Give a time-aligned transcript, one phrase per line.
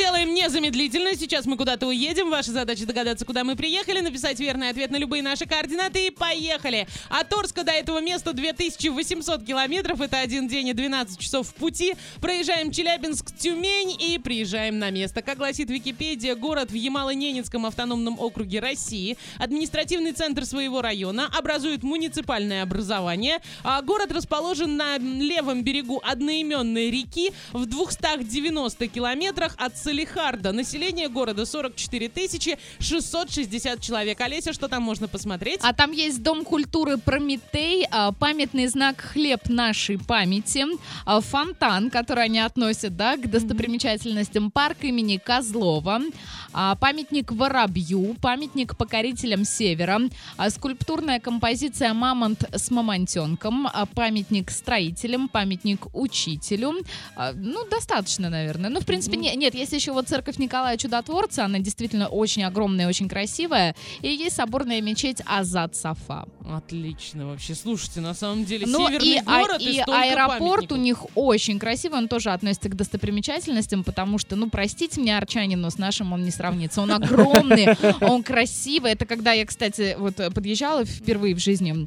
[0.00, 1.14] делаем незамедлительно.
[1.16, 2.30] Сейчас мы куда-то уедем.
[2.30, 6.86] Ваша задача догадаться, куда мы приехали, написать верный ответ на любые наши координаты и поехали.
[7.08, 10.00] От Орска до этого места 2800 километров.
[10.00, 11.94] Это один день и 12 часов в пути.
[12.20, 15.22] Проезжаем Челябинск, Тюмень и приезжаем на место.
[15.22, 19.16] Как гласит Википедия, город в Ямало-Ненецком автономном округе России.
[19.38, 21.28] Административный центр своего района.
[21.36, 23.38] Образует муниципальное образование.
[23.64, 30.52] А город расположен на левом берегу одноименной реки в 290 километрах от Салихарда.
[30.52, 34.20] Население города 44 тысячи 660 человек.
[34.20, 35.60] Олеся, что там можно посмотреть?
[35.62, 40.64] А там есть Дом культуры Прометей, а, памятный знак «Хлеб нашей памяти»,
[41.06, 46.00] а, фонтан, который они относят да, к достопримечательностям, парк имени Козлова,
[46.52, 50.00] а, памятник Воробью, памятник покорителям Севера,
[50.50, 56.74] скульптурная композиция «Мамонт с мамонтенком», памятник строителям, памятник учителю.
[57.34, 58.70] Ну, достаточно, наверное.
[58.70, 62.88] Ну, в принципе, не- нет, есть еще вот церковь Николая Чудотворца, она действительно очень огромная,
[62.88, 63.74] очень красивая.
[64.00, 66.26] И есть соборная мечеть Азат Сафа.
[66.48, 67.54] Отлично вообще.
[67.54, 70.78] Слушайте, на самом деле, Ну северный и, а- город и, и столько аэропорт памятников.
[70.78, 75.60] у них очень красивый, он тоже относится к достопримечательностям, потому что, ну, простите меня, арчанин,
[75.60, 76.80] но с нашим он не сравнится.
[76.80, 78.92] Он огромный, он красивый.
[78.92, 81.86] Это когда я, кстати, вот э, подъезжала впервые в жизни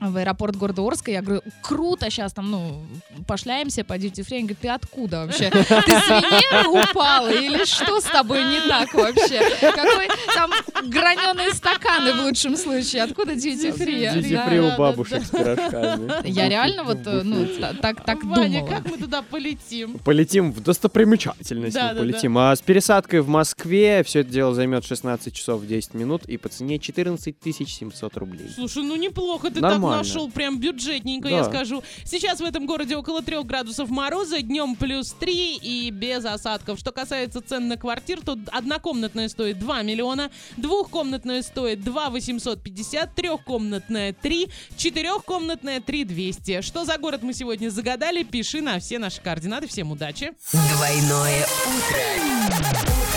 [0.00, 2.82] в аэропорт города Орска, я говорю, круто, сейчас там, ну,
[3.26, 4.38] пошляемся по duty free.
[4.38, 5.50] Они говорят, ты откуда вообще?
[5.50, 9.40] Ты с Венеры упала или что с тобой не так вообще?
[9.60, 10.50] Какой там
[10.88, 13.02] граненые стаканы в лучшем случае?
[13.02, 14.12] Откуда duty free?
[14.12, 16.28] Дьюти фри у бабушек с пирожками.
[16.28, 18.74] Я реально вот, э, ну, та- так, так Ваня, думала.
[18.76, 19.98] как мы туда полетим?
[19.98, 21.76] Полетим в достопримечательность.
[21.76, 22.38] Полетим.
[22.38, 26.48] А с пересадкой в Москве все это дело займет 16 часов 10 минут и по
[26.48, 28.50] цене 14 700 рублей.
[28.54, 31.50] Слушай, ну неплохо ты так нашел, прям бюджетненько, я Да.
[31.50, 31.82] скажу.
[32.04, 36.78] Сейчас в этом городе около 3 градусов мороза, днем плюс 3 и без осадков.
[36.78, 44.12] Что касается цен на квартир, то однокомнатная стоит 2 миллиона, двухкомнатная стоит 2 850, трехкомнатная
[44.12, 46.60] 3, четырехкомнатная 3 200.
[46.62, 49.66] Что за город мы сегодня загадали, пиши на все наши координаты.
[49.68, 50.32] Всем удачи!
[50.52, 53.08] Двойное утро.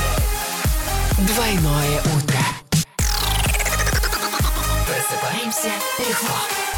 [1.27, 2.30] Двойное утро.
[5.41, 6.70] Просыпаемся легко.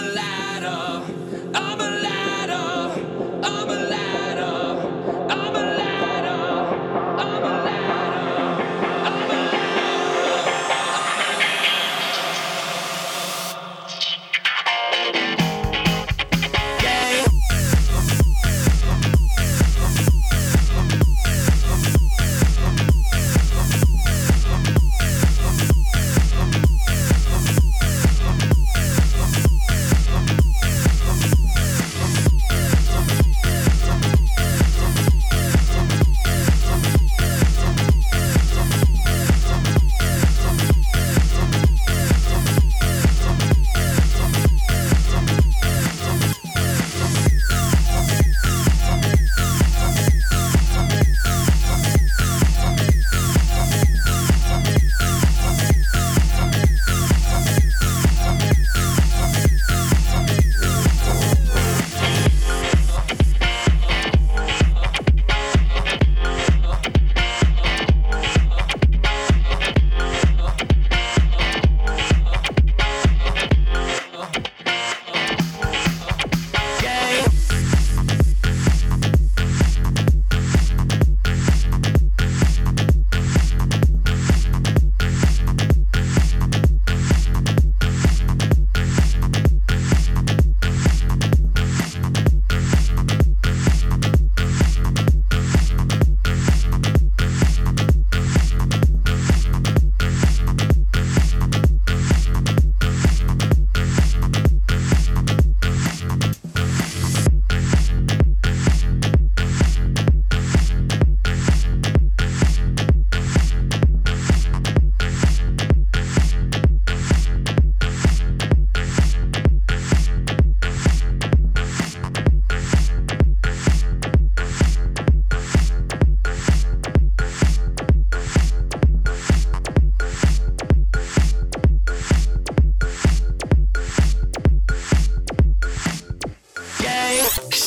[0.00, 1.19] a ladder.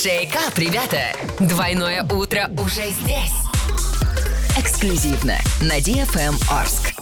[0.00, 1.12] Шейкап, ребята!
[1.40, 3.32] Двойное утро уже здесь!
[4.56, 6.94] Эксклюзивно на DFM эм Орск.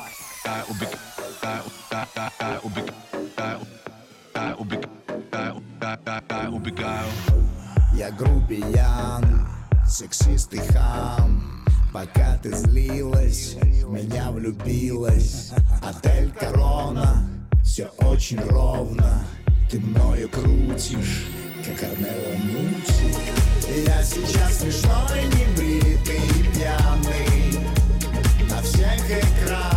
[7.92, 9.46] Я грубиян,
[9.86, 17.28] сексист и хам Пока ты злилась, в меня влюбилась Отель Корона,
[17.62, 19.22] все очень ровно
[19.70, 21.26] Ты мною крутишь
[21.66, 26.20] как Арнелла Мучи Я сейчас смешной, небритый
[26.54, 27.58] пьяный.
[28.48, 29.75] На всех экранах.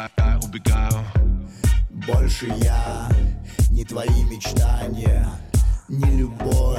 [0.00, 1.04] убегаю, убегаю
[1.90, 3.08] Больше я
[3.70, 5.26] не твои мечтания
[5.88, 6.78] Не любовь,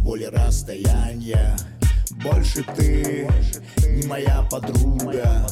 [0.00, 1.56] более расстояния,
[2.10, 3.28] Больше ты
[3.88, 5.46] не моя подруга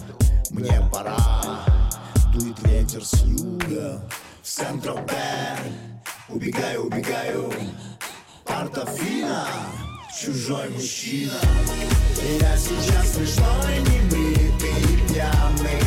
[0.51, 1.65] Мне пора,
[2.33, 4.01] дует ветер с юга
[4.43, 5.01] В Централ
[6.29, 7.53] убегаю, убегаю
[8.45, 9.49] Портофина,
[10.19, 11.33] чужой мужчина.
[12.41, 15.86] Я сейчас смешной, небритый и пьяный.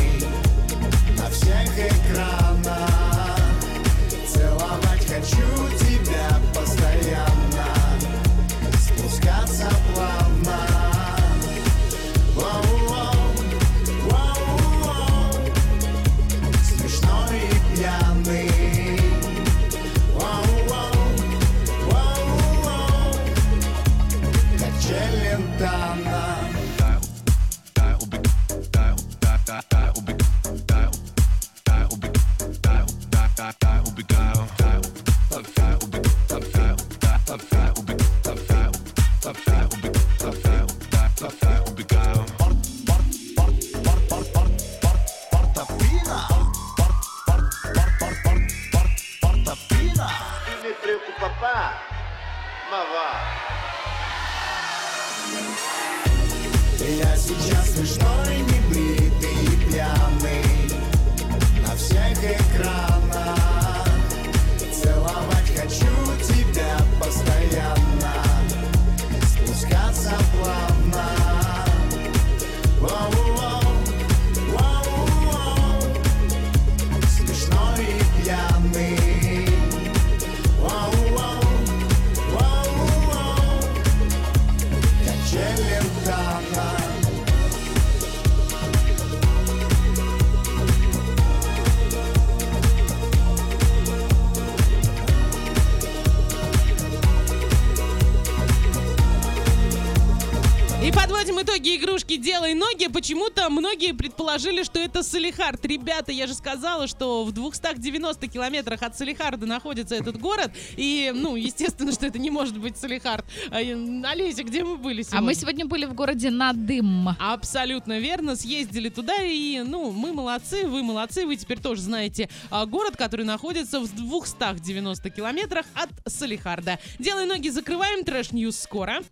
[101.60, 102.86] Итоги игрушки «Делай ноги».
[102.86, 105.62] Почему-то многие предположили, что это Салехард.
[105.66, 110.52] Ребята, я же сказала, что в 290 километрах от Салехарда находится этот город.
[110.78, 113.26] И, ну, естественно, что это не может быть Салехард.
[113.50, 115.18] А, Олеся, где мы были сегодня?
[115.18, 117.10] А мы сегодня были в городе Надым.
[117.18, 122.64] Абсолютно верно, съездили туда и, ну, мы молодцы, вы молодцы, вы теперь тоже знаете а,
[122.64, 126.78] город, который находится в 290 километрах от Салехарда.
[126.98, 129.02] Делай ноги, закрываем, trash news скоро.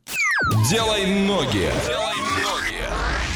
[0.71, 1.69] Делай ноги.
[2.41, 3.28] Gloria.